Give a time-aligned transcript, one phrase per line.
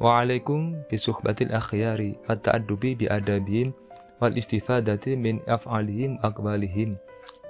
[0.00, 0.60] وعليكم
[0.92, 3.72] بصحبة الأخيار والتأدب بأدابهم
[4.20, 6.96] والاستفادة من أفعالهم وأقوالهم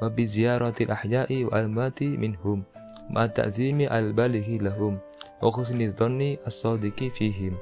[0.03, 2.63] وبزيارة الأحياء والأموات منهم
[3.11, 4.99] مع تعظيم البالغ لهم
[5.43, 7.53] وحسن الظن الصادق فيهم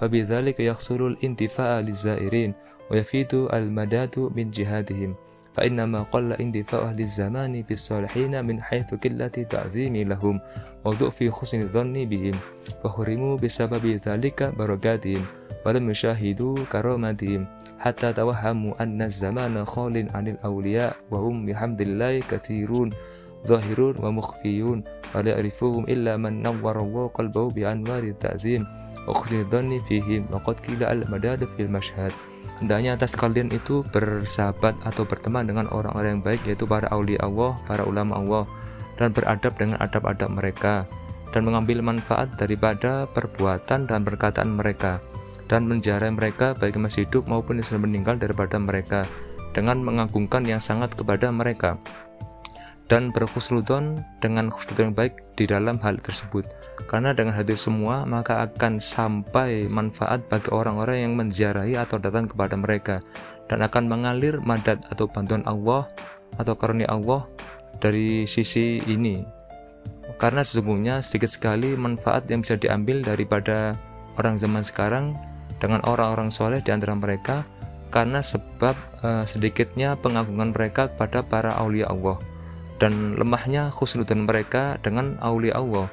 [0.00, 2.54] فبذلك يحصل الانتفاع للزائرين
[2.90, 5.14] ويفيد المداد من جهاتهم
[5.58, 10.40] فإنما قل اندفاع أهل الزمان بالصالحين من حيث قلة تعظيم لهم
[10.84, 12.34] وضعف حسن الظن بهم
[12.84, 15.22] فحرموا بسبب ذلك بركاتهم
[15.66, 17.46] ولم يشاهدوا كرامتهم
[17.78, 22.90] حتى توهموا أن الزمان خال عن الأولياء وهم بحمد الله كثيرون
[23.46, 24.78] ظاهرون ومخفيون
[25.14, 28.66] ولا يعرفهم إلا من نور الله قلبه بأنوار التعظيم.
[29.08, 32.12] ukhli fihim, fihi maqad qila al madad fil mashhad
[32.58, 37.54] hendaknya atas kalian itu bersahabat atau berteman dengan orang-orang yang baik yaitu para auli Allah,
[37.66, 38.44] para ulama Allah
[38.98, 40.84] dan beradab dengan adab-adab mereka
[41.30, 44.98] dan mengambil manfaat daripada perbuatan dan perkataan mereka
[45.48, 49.06] dan menjara mereka baik yang masih hidup maupun yang sudah meninggal daripada mereka
[49.56, 51.80] dengan mengagungkan yang sangat kepada mereka
[52.88, 56.48] dan berkhusnudon dengan khusnudon yang baik di dalam hal tersebut.
[56.88, 62.56] Karena dengan hadir semua, maka akan sampai manfaat bagi orang-orang yang menziarahi atau datang kepada
[62.56, 63.04] mereka
[63.52, 65.84] dan akan mengalir madat atau bantuan Allah
[66.40, 67.28] atau karunia Allah
[67.76, 69.20] dari sisi ini.
[70.16, 73.76] Karena sesungguhnya sedikit sekali manfaat yang bisa diambil daripada
[74.16, 75.12] orang zaman sekarang
[75.60, 77.44] dengan orang-orang soleh di antara mereka
[77.92, 82.16] karena sebab uh, sedikitnya pengagungan mereka kepada para aulia Allah
[82.78, 85.86] dan lemahnya khusnudan mereka dengan aulia Allah.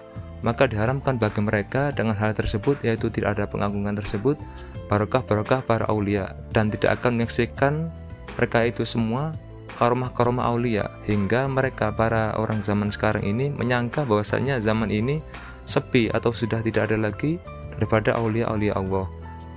[0.46, 4.38] Maka diharamkan bagi mereka dengan hal tersebut yaitu tidak ada pengagungan tersebut
[4.86, 7.90] barokah-barokah para aulia dan tidak akan menyaksikan
[8.38, 9.34] mereka itu semua
[9.82, 15.20] karomah-karomah aulia hingga mereka para orang zaman sekarang ini menyangka bahwasanya zaman ini
[15.66, 17.42] sepi atau sudah tidak ada lagi
[17.76, 19.10] daripada aulia-aulia Allah.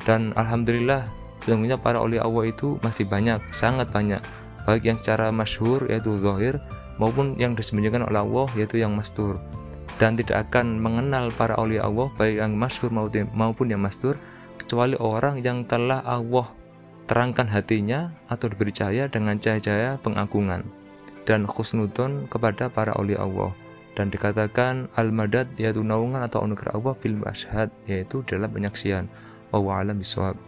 [0.02, 1.06] Dan alhamdulillah
[1.44, 4.24] sesungguhnya para aulia Allah itu masih banyak sangat banyak.
[4.64, 6.58] Baik yang secara masyhur yaitu zahir
[6.98, 9.38] maupun yang disembunyikan oleh Allah yaitu yang mastur.
[9.98, 12.94] Dan tidak akan mengenal para awliya Allah baik yang masyhur
[13.34, 14.14] maupun yang mastur
[14.58, 16.46] kecuali orang yang telah Allah
[17.10, 20.62] terangkan hatinya atau diberi cahaya dengan cahaya-cahaya pengagungan
[21.26, 23.50] dan khusnudon kepada para awliya Allah.
[23.98, 29.10] Dan dikatakan al-madad yaitu naungan atau anugerah Allah bil masyhad yaitu dalam penyaksian.
[29.50, 30.47] Wa alam bisawab